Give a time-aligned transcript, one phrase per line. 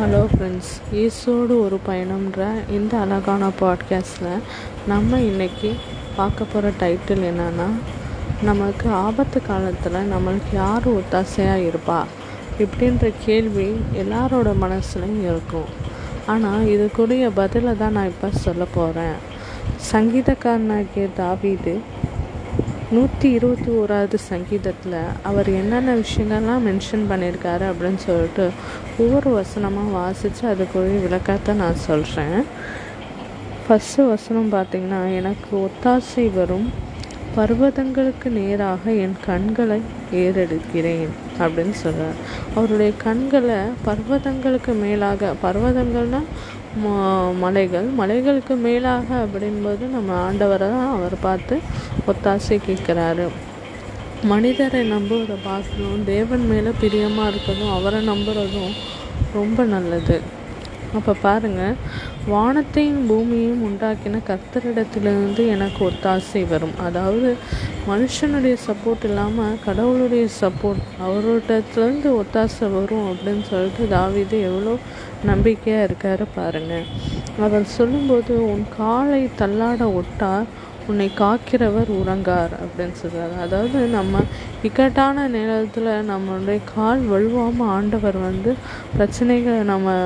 [0.00, 4.40] Hello friends ஈஸோடு ஒரு பயணம்ன்ற இந்த அழகான பாட்காஸ்டில்
[4.86, 5.74] நம்ம இன்றைக்கி
[6.16, 7.68] பார்க்க போகிற டைட்டில் என்னென்னா
[8.42, 12.04] நமக்கு ஆபத்து காலத்தில் நம்மளுக்கு யார் ஒத்தாசையாக இருப்பா?
[12.58, 15.70] இப்படின்ற கேள்வி எல்லாரோட மனசுலையும் இருக்கும்.
[16.26, 19.14] ஆனால் இதுக்குரிய பதிலை தான் நான் இப்போ சொல்ல போகிறேன்
[19.92, 21.80] சங்கீதக்காரனாகிய தாவீது
[22.94, 28.46] நூற்றி இருபத்தி ஓராவது சங்கீதத்தில் அவர் என்னென்ன விஷயங்கள்லாம் மென்ஷன் பண்ணியிருக்காரு அப்படின்னு சொல்லிட்டு
[29.02, 32.38] ஒவ்வொரு வசனமாக வாசித்து அதுக்குரிய விளக்கத்தை நான் சொல்கிறேன்
[33.64, 36.66] ஃபஸ்ட்டு வசனம் பார்த்திங்கன்னா எனக்கு ஒத்தாசை வரும்
[37.36, 39.80] பர்வதங்களுக்கு நேராக என் கண்களை
[40.24, 41.14] ஏறெடுக்கிறேன்.
[41.42, 42.18] அப்படின்னு சொல்கிறார்
[42.54, 46.28] அவருடைய கண்களை பர்வதங்களுக்கு மேலாக பர்வதங்கள்னால்
[47.44, 47.88] மலைகள்.
[47.98, 51.56] மலைகளுக்கு மேலாக அப்படின்போது நம்ம ஆண்டவரை தான் அவர் பார்த்து
[52.10, 53.26] ஒத்தாசை கேட்குறாரு.
[54.32, 58.72] மனிதரை நம்புவதை பார்க்கணும் தேவன் மேலே பிரியமாக இருக்கணும் அவரை நம்புகிறதும்
[59.38, 60.16] ரொம்ப நல்லது.
[60.98, 61.78] அப்போ பாருங்கள்
[62.28, 66.76] வானத்தையும் பூமியையும் உண்டாக்கின கர்த்தரிடத்திலிருந்து எனக்கு ஒத்தாசை வரும்.
[66.78, 67.30] அதாவது
[67.88, 74.74] மனுஷனுடைய சப்போர்ட் இல்லாமல் கடவுளுடைய சப்போர்ட் அவரோடத்துலேருந்து ஒத்தாசை வரும் அப்படின்னு சொல்லிட்டு தாவிது எவ்வளோ
[75.24, 76.86] நம்பிக்கையாக இருக்கார் பாருங்கள்
[77.38, 80.48] அவர் சொல்லும்போது உன் காலை தள்ளாட ஒட்டார்
[80.86, 84.20] உன்னை காக்கிறவர் உறங்கார் அப்படின்னு சொல்கிறார் அதாவது நம்ம
[84.62, 88.50] இக்கட்டான நேரத்தில் நம்மளுடைய கால் வலுவாமல் ஆண்டவர் வந்து
[88.98, 89.96] பிரச்சனைகளை நம்ம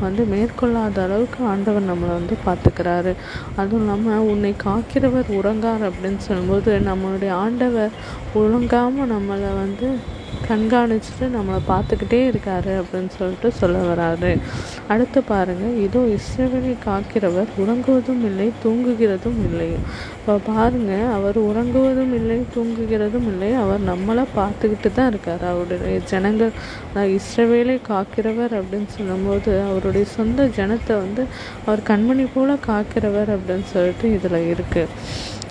[0.00, 3.12] வந்து மேற்கொள்ளாத அளவுக்கு ஆண்டவர் நம்மளை வந்து பார்த்துக்கிறாரு.
[3.56, 7.94] அதுவும் இல்லாமல் உன்னை காக்கிறவர் உறங்கார் அப்படின்னு சொல்லும்போது நம்மளுடைய ஆண்டவர்
[8.34, 9.88] உறங்காமல் நம்மளை வந்து
[10.48, 14.30] கண்காணிச்சுட்டு நம்மளை பார்த்துக்கிட்டே இருக்காரு அப்படின்னு சொல்லிட்டு சொல்ல வராரு.
[14.92, 19.70] அடுத்து பாருங்கள் இதோ இஸ்ரவேலை காக்கிறவர் உறங்குவதும் இல்லை தூங்குகிறதும் இல்லை.
[20.18, 25.44] இப்போ பாருங்கள் அவர் உறங்குவதும் இல்லை தூங்குகிறதும் இல்லை அவர் நம்மளை பார்த்துக்கிட்டு தான் இருக்கார்.
[25.52, 26.52] அவருடைய ஜனங்கள்
[27.18, 31.24] இஸ்ரவேலை காக்கிறவர் அப்படின்னு சொல்லும்போது அவருடைய சொந்த ஜனத்தை வந்து
[31.64, 34.88] அவர் கண்மணி போல காக்கிறவர் அப்படின்னு சொல்லிட்டு இதில் இருக்குது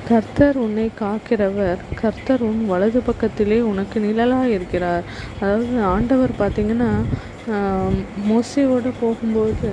[0.09, 1.79] கர்த்தர் உன்னை காக்கிறவர்.
[2.01, 5.05] கர்த்தர் உன் வலது பக்கத்திலே உனக்கு நிழலாக இருக்கிறார்.
[5.39, 6.91] அதாவது ஆண்டவர் பார்த்திங்கன்னா
[8.29, 9.71] மோசையோடு போகும்போது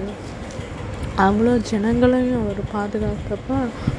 [1.18, 3.56] அவ்வளோ ஜனங்களையும் அவர் பாதுகாத்தப்ப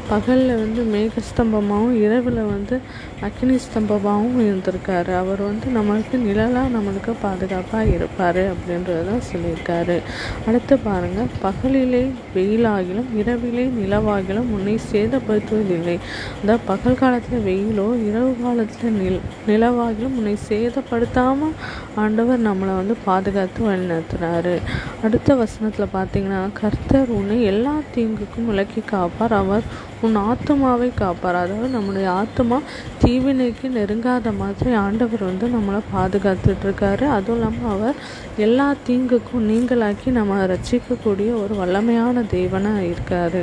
[0.09, 2.75] பகலில் வந்து மேகஸ்தம்பமாகவும் இரவில் வந்து
[3.21, 5.11] அக்னி ஸ்தம்பமாகவும் இருந்திருக்காரு.
[5.13, 10.01] அவர் வந்து நம்மளுக்கு நிழலாக நம்மளுக்கு பாதுகாப்பாக இருப்பார் அப்படின்றத சொல்லியிருக்காரு.
[10.47, 12.03] அடுத்து பாருங்கள் பகலிலே
[12.35, 15.97] வெயிலாகிலும் இரவிலே நிலவாகிலும் உன்னை சேதப்படுத்துவதில்லை
[16.41, 21.55] அதாவது பகல் காலத்தில் வெயிலோ இரவு காலத்தில் நில் நிலவாகிலும் உன்னை சேதப்படுத்தாமல்
[21.95, 24.55] ஆண்டவர் நம்மளை வந்து பாதுகாத்து வழிநடத்துகிறாரு
[25.03, 29.33] அடுத்த வசனத்தில் பார்த்தீங்கன்னா கர்த்தர் கர்த்தர் உன்னை எல்லா தீங்குக்கும் விலக்கி காப்பார்.
[29.39, 29.63] அவர்
[30.05, 31.37] உன் ஆத்மாவை காப்பார்.
[31.41, 32.57] அதாவது நம்முடைய ஆத்மா
[33.01, 37.05] தீவினைக்கு நெருங்காத மாதிரி ஆண்டவர் வந்து நம்மளை பாதுகாத்துட்ருக்காரு.
[37.17, 37.99] அதுவும் இல்லாமல் அவர்
[38.45, 43.41] எல்லா தீங்குக்கும் நீங்களாக்கி நம்ம ரசிக்கக்கூடிய ஒரு வல்லமையான தேவனாக இருக்கார்.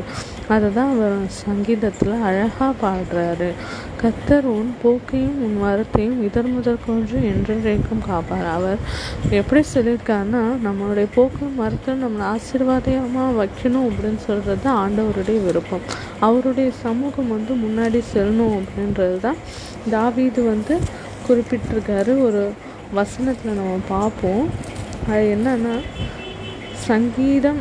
[0.55, 3.49] அதை தான் அவர் சங்கீதத்தில் அழகாக பாடுறாரு.
[4.01, 8.49] கத்தர் உன் போக்கையும் உன் வரத்தையும் இதர் முதற்கொன்று என்றென்றைக்கும் காப்பார்.
[8.57, 8.81] அவர்
[9.41, 15.85] எப்படி சொல்லியிருக்காருன்னா நம்மளுடைய போக்கும் மரத்தையும் நம்மளை ஆசீர்வாதமாக வைக்கணும் அப்படின்னு சொல்கிறது தான் ஆண்டவருடைய விருப்பம்.
[16.29, 19.41] அவருடைய சமூகம் வந்து முன்னாடி செல்லணும் அப்படின்றது தான்
[19.97, 20.77] தாவீது வந்து
[21.27, 22.15] குறிப்பிட்டிருக்காரு.
[22.27, 22.43] ஒரு
[22.99, 24.47] வசனத்தில் நம்ம பார்ப்போம்.
[25.11, 25.77] அது என்னன்னா
[26.89, 27.61] சங்கீதம்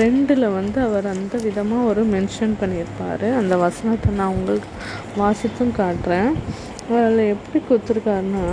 [0.00, 3.26] ரெண்டில் வந்து அவர் அந்த விதமாக ஒரு மென்ஷன் பண்ணியிருப்பார்.
[3.40, 4.68] அந்த வசனத்தை நான் உங்களுக்கு
[5.20, 6.32] வாசித்தும் காட்டுறேன்.
[6.90, 8.46] அதில் எப்படி கொடுத்துருக்காருன்னா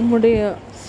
[0.00, 0.38] உம்முடைய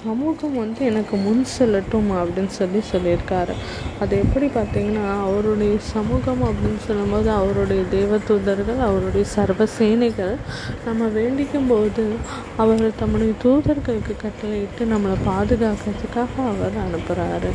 [0.08, 3.54] சமூகம் வந்து எனக்கு முன் செல்லட்டும் அப்படின்னு சொல்லி சொல்லியிருக்காரு.
[4.02, 10.36] அது எப்படி பார்த்தீங்கன்னா அவருடைய சமூகம் அப்படின்னு சொல்லும்போது அவருடைய தேவதூதர்கள் அவருடைய சர்வ சேனைகள்
[10.88, 12.06] நம்ம வேண்டிக்கும் போது
[12.64, 17.52] அவர் தம்முடைய தூதர்களுக்கு கட்டளையிட்டு நம்மளை பாதுகாக்கிறதுக்காக அவர் அனுப்புகிறாரு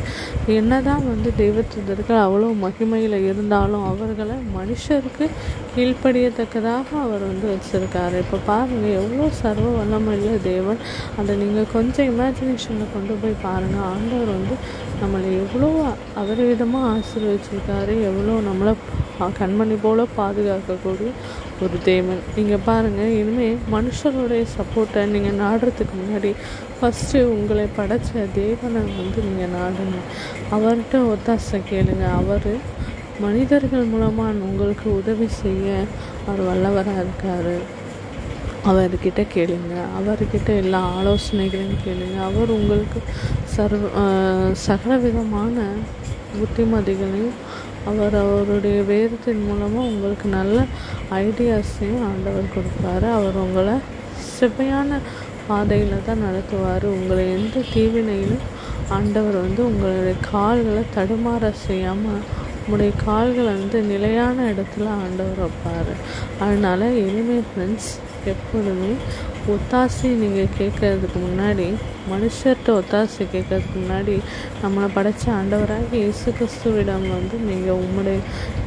[0.59, 5.27] என்னதான் வந்து தேவதூதர்கள் அவ்வளோ மகிமையில் இருந்தாலும் அவர்களை மனுஷருக்கு
[5.75, 8.17] கீழ்ப்படியத்தக்கதாக அவர் வந்து வச்சுருக்காரு.
[8.23, 10.81] இப்போ பாருங்கள் எவ்வளோ சர்வ வல்லமையுள்ள தேவன்.
[11.19, 12.09] அதை நீங்கள் கொஞ்சம்
[12.43, 14.55] இமேஜினேஷனில் கொண்டு போய் பாருங்கள் ஆண்டவர் வந்து
[15.01, 15.67] நம்மளை எவ்வளோ
[16.21, 17.93] அபரிவிதமாக ஆசீர்வச்சிருக்காரு.
[18.09, 18.73] எவ்வளோ நம்மளை
[19.39, 21.09] கண்மணி போல் பாதுகாக்கக்கூடிய
[21.63, 22.21] ஒரு தேவன்.
[22.37, 26.31] நீங்கள் பாருங்கள் இனிமேல் மனுஷருடைய சப்போர்ட்டை நீங்கள் நாடுறதுக்கு முன்னாடி
[26.77, 29.99] ஃபஸ்ட்டு உங்களை படைத்த தேவனை வந்து நீங்கள் நாடுங்க.
[30.57, 32.07] அவர்கிட்ட ஒத்தாசை கேளுங்க.
[32.21, 32.51] அவர்
[33.25, 35.67] மனிதர்கள் மூலமாக உங்களுக்கு உதவி செய்ய
[36.27, 37.55] அவர் வல்லவராக இருக்கார்.
[38.69, 39.73] அவர்கிட்ட கேளுங்க.
[39.99, 42.17] அவர்கிட்ட எல்லா ஆலோசனைகளையும் கேளுங்க.
[42.29, 42.99] அவர் உங்களுக்கு
[43.55, 43.89] சர்வ
[44.67, 45.65] சகலவிதமான
[46.37, 47.39] புத்திமதிகளையும்
[47.89, 50.57] அவர் அவருடைய வேதத்தின் மூலமாக உங்களுக்கு நல்ல
[51.25, 53.07] ஐடியாஸையும் ஆண்டவர் கொடுப்பாரு.
[53.17, 53.75] அவர் உங்களை
[54.37, 54.99] செவ்வையான
[55.49, 56.85] பாதையில் தான் நடத்துவார்.
[56.97, 58.47] உங்களை எந்த தீவினையிலும்
[58.97, 62.23] ஆண்டவர் வந்து உங்களுடைய கால்களை தடுமாற செய்யாமல்
[62.63, 65.93] உங்களுடைய கால்களை வந்து நிலையான இடத்துல ஆண்டவர் வைப்பார்.
[66.43, 67.91] அதனால் இனிமேல் ஃப்ரெண்ட்ஸ்
[68.31, 68.91] எப்பொழுதுமே
[69.53, 71.65] ஒத்தாசை நீங்கள் கேட்கறதுக்கு முன்னாடி
[72.11, 74.15] மனுஷர்கிட்ட ஒத்தாசை கேட்கறதுக்கு முன்னாடி
[74.63, 78.19] நம்மளை படைத்த ஆண்டவராக இயேசு கிறிஸ்துவிடம் வந்து நீங்கள் உங்களுடைய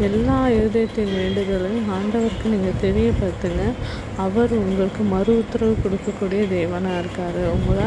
[0.08, 3.64] எல்லா இருதயத்தின் வேண்டுதலையும் ஆண்டவருக்கு நீங்கள் தெரியப்படுத்துங்க.
[4.24, 7.40] அவர் உங்களுக்கு மறு உத்தரவு கொடுக்கக்கூடிய தேவனாக இருக்கார்.
[7.56, 7.86] உங்களை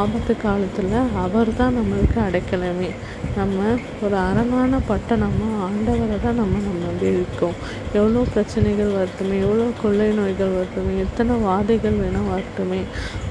[0.00, 2.90] ஆபத்து காலத்தில் அவர் தான் நம்மளுக்கு அடைக்கலமே.
[3.36, 3.58] நம்ம
[4.04, 7.56] ஒரு அரணான பட்டணமாக ஆண்டவரை தான் நம்ம நம்ம இருக்கோம்.
[7.98, 12.80] எவ்வளோ பிரச்சனைகள் வருதுமே எவ்வளோ கொள்ளை நோய்கள் வருதுமே எத்தனை வாதைகள் வேணால் வரட்டுமே.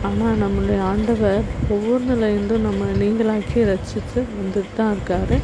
[0.07, 1.41] ஆனால் நம்மளுடைய ஆண்டவர்
[1.75, 5.35] ஒவ்வொன்றுலேருந்தும் நம்ம நீங்களாக்கி ரசித்து வந்துட்டு தான் இருக்கார்.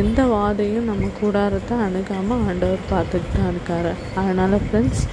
[0.00, 3.90] எந்த வாதையும் நம்ம கூடாரத்தை அணுகாமல் ஆண்டவர் பார்த்துட்டு தான் இருக்கார்.
[4.22, 5.04] அதனால் ஃப்ரெண்ட்ஸ்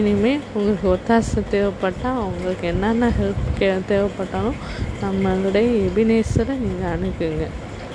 [0.00, 4.60] இனிமேல் உங்களுக்கு ஒத்தாசை தேவைப்பட்டால் உங்களுக்கு என்னென்ன ஹெல்ப் கே தேவைப்பட்டாலும்
[5.04, 7.46] நம்மளுடைய எபினேசரை நீங்கள் அணுகுங்க.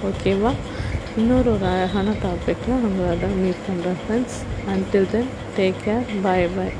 [0.09, 0.53] ஓகேவா
[1.19, 4.37] இன்னொரு ஒரு அழகான டாப்பிக்கில் நம்ம அதை மீட் பண்ணுறேன் friends
[4.73, 6.75] until then take care bye bye